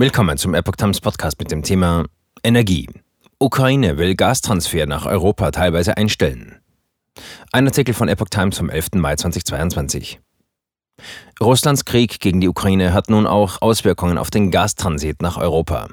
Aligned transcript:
Willkommen 0.00 0.38
zum 0.38 0.54
Epoch 0.54 0.76
Times 0.76 1.00
Podcast 1.00 1.40
mit 1.40 1.50
dem 1.50 1.64
Thema 1.64 2.04
Energie. 2.44 2.88
Ukraine 3.40 3.98
will 3.98 4.14
Gastransfer 4.14 4.86
nach 4.86 5.06
Europa 5.06 5.50
teilweise 5.50 5.96
einstellen. 5.96 6.60
Ein 7.50 7.66
Artikel 7.66 7.94
von 7.94 8.06
Epoch 8.06 8.28
Times 8.28 8.58
vom 8.58 8.70
11. 8.70 8.90
Mai 8.92 9.16
2022. 9.16 10.20
Russlands 11.40 11.84
Krieg 11.84 12.20
gegen 12.20 12.40
die 12.40 12.46
Ukraine 12.46 12.92
hat 12.92 13.10
nun 13.10 13.26
auch 13.26 13.60
Auswirkungen 13.60 14.18
auf 14.18 14.30
den 14.30 14.52
Gastransit 14.52 15.20
nach 15.20 15.36
Europa. 15.36 15.88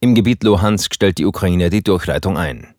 Im 0.00 0.16
Gebiet 0.16 0.42
Luhansk 0.42 0.92
stellt 0.92 1.18
die 1.18 1.24
Ukraine 1.24 1.70
die 1.70 1.84
Durchleitung 1.84 2.36
ein. 2.36 2.73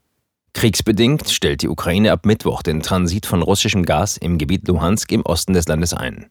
Kriegsbedingt 0.55 1.29
stellt 1.29 1.63
die 1.63 1.67
Ukraine 1.67 2.13
ab 2.13 2.25
Mittwoch 2.25 2.63
den 2.63 2.81
Transit 2.81 3.25
von 3.25 3.41
russischem 3.41 3.83
Gas 3.83 4.15
im 4.15 4.37
Gebiet 4.37 4.65
Luhansk 4.69 5.11
im 5.11 5.21
Osten 5.23 5.51
des 5.51 5.67
Landes 5.67 5.93
ein. 5.93 6.27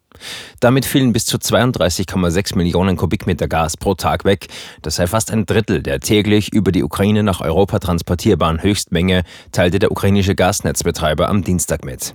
Damit 0.61 0.87
fielen 0.87 1.13
bis 1.13 1.27
zu 1.27 1.37
32,6 1.37 2.57
Millionen 2.57 2.97
Kubikmeter 2.97 3.49
Gas 3.49 3.77
pro 3.77 3.93
Tag 3.95 4.25
weg. 4.25 4.47
Das 4.81 4.97
sei 4.97 5.07
fast 5.07 5.31
ein 5.31 5.45
Drittel 5.45 5.83
der 5.83 6.01
täglich 6.01 6.55
über 6.55 6.73
die 6.73 6.83
Ukraine 6.83 7.23
nach 7.23 7.43
Europa 7.43 7.79
transportierbaren 7.81 8.63
Höchstmenge, 8.63 9.25
teilte 9.53 9.79
der 9.79 9.93
ukrainische 9.93 10.35
Gasnetzbetreiber 10.35 11.29
am 11.29 11.45
Dienstag 11.45 11.85
mit. 11.85 12.15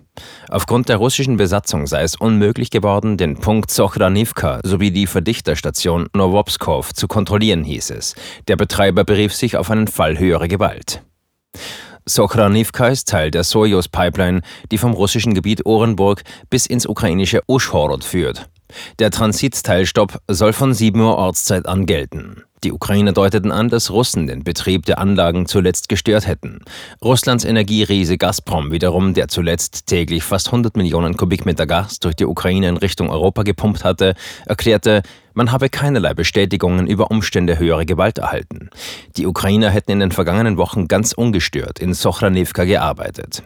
Aufgrund 0.49 0.89
der 0.89 0.97
russischen 0.97 1.37
Besatzung 1.37 1.85
sei 1.85 2.01
es 2.01 2.15
unmöglich 2.15 2.71
geworden, 2.71 3.17
den 3.17 3.35
Punkt 3.35 3.69
Sochranivka 3.69 4.61
sowie 4.63 4.89
die 4.89 5.05
Verdichterstation 5.05 6.07
Novopskov 6.15 6.91
zu 6.91 7.07
kontrollieren, 7.07 7.63
hieß 7.63 7.91
es. 7.91 8.15
Der 8.47 8.55
Betreiber 8.55 9.03
berief 9.03 9.35
sich 9.35 9.57
auf 9.57 9.69
einen 9.69 9.87
Fall 9.87 10.17
höherer 10.17 10.47
Gewalt. 10.47 11.03
Sochranivka 12.09 12.87
ist 12.87 13.07
Teil 13.07 13.29
der 13.29 13.43
Sojus-Pipeline, 13.43 14.41
die 14.71 14.79
vom 14.79 14.93
russischen 14.93 15.35
Gebiet 15.35 15.67
Orenburg 15.67 16.23
bis 16.49 16.65
ins 16.65 16.87
ukrainische 16.87 17.41
Uschhorod 17.47 18.03
führt. 18.03 18.49
Der 18.97 19.11
Transitteilstopp 19.11 20.19
soll 20.27 20.53
von 20.53 20.73
7 20.73 20.99
Uhr 20.99 21.17
Ortszeit 21.17 21.67
an 21.67 21.85
gelten. 21.85 22.43
Die 22.63 22.73
Ukrainer 22.73 23.13
deuteten 23.13 23.51
an, 23.51 23.69
dass 23.69 23.91
Russen 23.91 24.27
den 24.27 24.43
Betrieb 24.43 24.85
der 24.85 24.97
Anlagen 24.97 25.45
zuletzt 25.45 25.87
gestört 25.87 26.27
hätten. 26.27 26.61
Russlands 27.01 27.45
Energieriese 27.45 28.17
Gazprom 28.17 28.71
wiederum, 28.71 29.13
der 29.13 29.27
zuletzt 29.27 29.85
täglich 29.85 30.23
fast 30.23 30.47
100 30.47 30.75
Millionen 30.75 31.15
Kubikmeter 31.15 31.67
Gas 31.67 31.99
durch 31.99 32.15
die 32.15 32.25
Ukraine 32.25 32.69
in 32.69 32.77
Richtung 32.77 33.09
Europa 33.09 33.43
gepumpt 33.43 33.83
hatte, 33.83 34.13
erklärte, 34.45 35.03
man 35.33 35.51
habe 35.51 35.69
keinerlei 35.69 36.13
Bestätigungen 36.13 36.87
über 36.87 37.11
Umstände 37.11 37.59
höherer 37.59 37.85
Gewalt 37.85 38.17
erhalten. 38.17 38.69
Die 39.17 39.25
Ukrainer 39.25 39.69
hätten 39.69 39.91
in 39.91 39.99
den 39.99 40.11
vergangenen 40.11 40.57
Wochen 40.57 40.87
ganz 40.87 41.13
ungestört 41.13 41.79
in 41.79 41.93
Sochranivka 41.93 42.63
gearbeitet. 42.65 43.43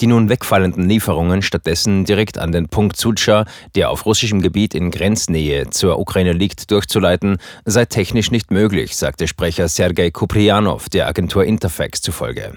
Die 0.00 0.06
nun 0.06 0.28
wegfallenden 0.28 0.88
Lieferungen 0.88 1.42
stattdessen 1.42 2.04
direkt 2.04 2.38
an 2.38 2.52
den 2.52 2.68
Punkt 2.68 2.96
Sucha, 2.96 3.44
der 3.74 3.90
auf 3.90 4.06
russischem 4.06 4.40
Gebiet 4.40 4.74
in 4.74 4.90
Grenznähe 4.90 5.70
zur 5.70 5.98
Ukraine 5.98 6.32
liegt, 6.32 6.70
durchzuleiten, 6.70 7.38
sei 7.64 7.84
technisch 7.84 8.30
nicht 8.30 8.52
möglich, 8.52 8.96
sagte 8.96 9.26
Sprecher 9.26 9.68
Sergei 9.68 10.10
Kuprianov 10.10 10.88
der 10.88 11.08
Agentur 11.08 11.44
Interfax 11.44 12.00
zufolge. 12.00 12.52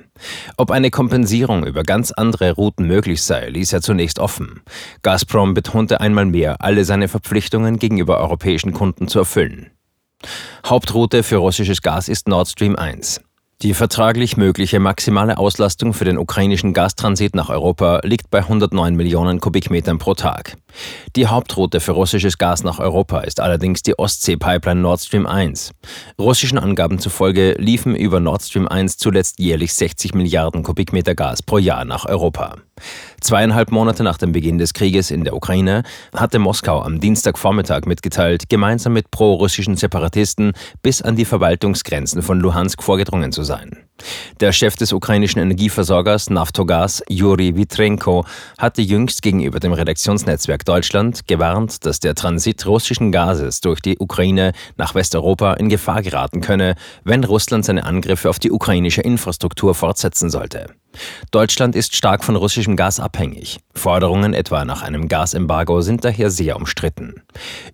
Ob 0.58 0.69
eine 0.69 0.91
Kompensierung 0.91 1.66
über 1.66 1.81
ganz 1.83 2.11
andere 2.11 2.52
Routen 2.52 2.85
möglich 2.85 3.23
sei, 3.23 3.50
ließ 3.50 3.73
er 3.73 3.81
zunächst 3.81 4.19
offen. 4.19 4.61
Gazprom 5.02 5.56
betonte 5.56 6.00
einmal 6.02 6.25
mehr, 6.25 6.61
alle 6.61 6.85
seine 6.85 7.08
Verpflichtungen 7.08 7.80
gegenüber 7.80 8.19
europäischen 8.19 8.70
Kunden 8.73 9.08
zu 9.08 9.19
erfüllen. 9.19 9.72
Hauptroute 10.66 11.23
für 11.23 11.38
russisches 11.38 11.81
Gas 11.81 12.08
ist 12.08 12.27
Nord 12.27 12.47
Stream 12.47 12.75
1. 12.75 13.22
Die 13.61 13.75
vertraglich 13.75 14.38
mögliche 14.38 14.80
maximale 14.80 15.38
Auslastung 15.38 15.94
für 15.94 16.03
den 16.03 16.17
ukrainischen 16.17 16.73
Gastransit 16.73 17.36
nach 17.36 17.50
Europa 17.50 18.02
liegt 18.03 18.31
bei 18.31 18.39
109 18.39 18.95
Millionen 18.95 19.39
Kubikmetern 19.39 20.00
pro 20.00 20.16
Tag. 20.16 20.58
Die 21.16 21.28
Hauptroute 21.28 21.80
für 21.80 21.91
russisches 21.91 22.39
Gas 22.39 22.63
nach 22.63 22.80
Europa 22.80 23.19
ist 23.19 23.39
allerdings 23.39 23.83
die 23.83 24.00
Ostsee-Pipeline 24.00 24.81
Nord 24.81 25.02
Stream 25.02 25.28
1. 25.28 25.73
Russischen 26.17 26.58
Angaben 26.58 26.97
zufolge 26.97 27.53
liefen 27.59 27.95
über 27.95 28.19
Nord 28.19 28.41
Stream 28.41 28.67
1 28.67 28.97
zuletzt 28.97 29.38
jährlich 29.38 29.75
60 29.75 30.16
Milliarden 30.16 30.63
Kubikmeter 30.63 31.13
Gas 31.13 31.44
pro 31.44 31.59
Jahr 31.59 31.85
nach 31.85 32.06
Europa. 32.06 32.56
Zweieinhalb 33.21 33.72
Monate 33.72 34.03
nach 34.03 34.17
dem 34.17 34.31
Beginn 34.31 34.57
des 34.57 34.73
Krieges 34.73 35.11
in 35.11 35.23
der 35.23 35.35
Ukraine 35.35 35.83
hatte 36.16 36.39
Moskau 36.39 36.81
am 36.81 37.00
Dienstagvormittag 37.00 37.85
mitgeteilt, 37.85 38.50
gemeinsam 38.50 38.94
mit 38.94 39.11
pro-russischen 39.11 39.75
Separatisten 39.75 40.53
bis 40.81 41.01
an 41.01 41.16
die 41.16 41.25
Verwaltungsgrenzen 41.25 42.22
von 42.22 42.39
Luhansk 42.39 42.81
vorgedrungen 42.81 43.31
zu 43.31 43.44
sein. 43.44 43.78
Der 44.39 44.51
Chef 44.51 44.75
des 44.75 44.94
ukrainischen 44.94 45.41
Energieversorgers 45.41 46.29
Naftogaz, 46.29 47.03
Juri 47.07 47.56
Vitrenko, 47.56 48.25
hatte 48.57 48.81
jüngst 48.81 49.22
gegenüber 49.22 49.59
dem 49.59 49.73
Redaktionsnetzwerk 49.73 50.66
Deutschland 50.66 51.27
gewarnt, 51.27 51.85
dass 51.85 52.00
der 52.00 52.16
Transit 52.16 52.66
russischen 52.66 53.11
Gases 53.11 53.61
durch 53.61 53.81
die 53.81 53.97
Ukraine 54.00 54.53
nach 54.77 54.95
Westeuropa 54.95 55.53
in 55.53 55.69
Gefahr 55.69 56.01
geraten 56.01 56.41
könne, 56.41 56.75
wenn 57.03 57.23
Russland 57.23 57.66
seine 57.66 57.85
Angriffe 57.85 58.29
auf 58.29 58.39
die 58.39 58.51
ukrainische 58.51 59.01
Infrastruktur 59.01 59.75
fortsetzen 59.75 60.29
sollte. 60.29 60.67
Deutschland 61.31 61.75
ist 61.75 61.96
stark 61.96 62.24
von 62.24 62.35
russischem 62.35 62.75
Gas 62.75 63.00
abhängig. 63.00 63.59
Forderungen 63.74 64.34
etwa 64.34 64.66
nach 64.66 64.81
einem 64.81 65.07
Gasembargo 65.07 65.81
sind 65.81 66.03
daher 66.03 66.29
sehr 66.29 66.56
umstritten. 66.56 67.22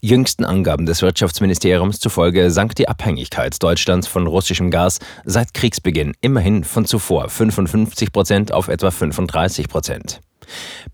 Jüngsten 0.02 0.46
Angaben 0.46 0.86
des 0.86 1.02
Wirtschaftsministeriums 1.02 2.00
zufolge 2.00 2.52
sank 2.52 2.76
die 2.76 2.88
Abhängigkeit 2.88 3.62
Deutschlands 3.62 4.08
von 4.08 4.28
russischem 4.28 4.72
Gas 4.72 5.00
seit 5.26 5.54
Kriegsbeginn 5.54 6.14
immerhin 6.22 6.64
von 6.64 6.86
zuvor 6.86 7.30
55 7.30 8.12
Prozent 8.12 8.52
auf 8.52 8.68
etwa 8.68 8.92
35 8.92 9.68
Prozent. 9.68 10.22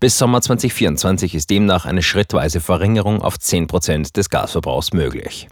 Bis 0.00 0.18
Sommer 0.18 0.40
2024 0.40 1.34
ist 1.34 1.50
demnach 1.50 1.86
eine 1.86 2.02
schrittweise 2.02 2.60
Verringerung 2.60 3.22
auf 3.22 3.38
10 3.38 3.66
Prozent 3.66 4.16
des 4.16 4.30
Gasverbrauchs 4.30 4.92
möglich. 4.92 5.48